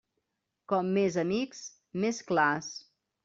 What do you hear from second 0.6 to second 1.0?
Com